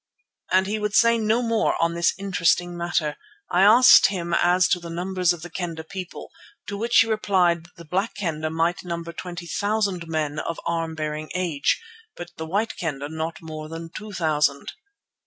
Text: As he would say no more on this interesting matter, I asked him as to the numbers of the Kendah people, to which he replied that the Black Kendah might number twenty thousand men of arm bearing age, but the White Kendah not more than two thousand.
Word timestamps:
As 0.51 0.65
he 0.65 0.79
would 0.79 0.95
say 0.95 1.19
no 1.19 1.43
more 1.43 1.79
on 1.79 1.93
this 1.93 2.15
interesting 2.17 2.75
matter, 2.75 3.17
I 3.51 3.61
asked 3.61 4.07
him 4.07 4.33
as 4.33 4.67
to 4.69 4.79
the 4.79 4.89
numbers 4.89 5.31
of 5.31 5.43
the 5.43 5.49
Kendah 5.51 5.83
people, 5.83 6.31
to 6.65 6.75
which 6.75 6.97
he 7.01 7.07
replied 7.07 7.65
that 7.65 7.75
the 7.77 7.85
Black 7.85 8.15
Kendah 8.15 8.49
might 8.49 8.83
number 8.83 9.13
twenty 9.13 9.45
thousand 9.45 10.07
men 10.07 10.39
of 10.39 10.59
arm 10.65 10.95
bearing 10.95 11.29
age, 11.35 11.79
but 12.15 12.31
the 12.37 12.47
White 12.47 12.77
Kendah 12.77 13.09
not 13.09 13.43
more 13.43 13.69
than 13.69 13.91
two 13.95 14.11
thousand. 14.11 14.71